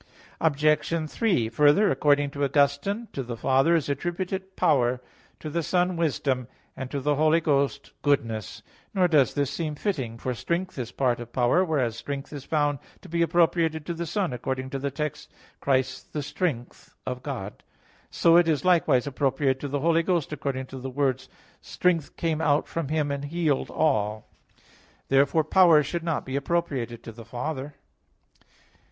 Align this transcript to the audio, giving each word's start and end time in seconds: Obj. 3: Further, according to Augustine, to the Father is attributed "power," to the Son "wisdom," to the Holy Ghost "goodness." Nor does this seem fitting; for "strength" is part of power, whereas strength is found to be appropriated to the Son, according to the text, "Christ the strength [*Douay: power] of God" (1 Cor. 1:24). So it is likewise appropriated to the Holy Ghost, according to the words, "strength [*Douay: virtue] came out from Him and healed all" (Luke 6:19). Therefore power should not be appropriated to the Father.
Obj. 0.39 1.07
3: 1.11 1.47
Further, 1.49 1.91
according 1.91 2.31
to 2.31 2.43
Augustine, 2.43 3.07
to 3.13 3.21
the 3.21 3.37
Father 3.37 3.75
is 3.75 3.87
attributed 3.87 4.55
"power," 4.55 4.99
to 5.39 5.47
the 5.47 5.61
Son 5.61 5.95
"wisdom," 5.95 6.47
to 6.89 6.99
the 6.99 7.13
Holy 7.17 7.39
Ghost 7.39 7.91
"goodness." 8.01 8.63
Nor 8.95 9.07
does 9.07 9.35
this 9.35 9.51
seem 9.51 9.75
fitting; 9.75 10.17
for 10.17 10.33
"strength" 10.33 10.79
is 10.79 10.91
part 10.91 11.19
of 11.19 11.31
power, 11.31 11.63
whereas 11.63 11.95
strength 11.97 12.33
is 12.33 12.43
found 12.45 12.79
to 13.03 13.09
be 13.09 13.21
appropriated 13.21 13.85
to 13.85 13.93
the 13.93 14.07
Son, 14.07 14.33
according 14.33 14.71
to 14.71 14.79
the 14.79 14.89
text, 14.89 15.31
"Christ 15.59 16.13
the 16.13 16.23
strength 16.23 16.95
[*Douay: 17.05 17.05
power] 17.05 17.11
of 17.17 17.21
God" 17.21 17.33
(1 17.35 17.43
Cor. 17.45 17.51
1:24). 17.51 17.61
So 18.09 18.37
it 18.37 18.47
is 18.47 18.65
likewise 18.65 19.05
appropriated 19.05 19.59
to 19.59 19.67
the 19.67 19.81
Holy 19.81 20.01
Ghost, 20.01 20.33
according 20.33 20.65
to 20.65 20.79
the 20.79 20.89
words, 20.89 21.29
"strength 21.61 22.05
[*Douay: 22.15 22.15
virtue] 22.15 22.19
came 22.19 22.41
out 22.41 22.67
from 22.67 22.87
Him 22.87 23.11
and 23.11 23.25
healed 23.25 23.69
all" 23.69 24.29
(Luke 24.31 24.61
6:19). 24.61 24.63
Therefore 25.09 25.43
power 25.43 25.83
should 25.83 26.03
not 26.03 26.25
be 26.25 26.35
appropriated 26.35 27.03
to 27.03 27.11
the 27.11 27.23
Father. 27.23 27.75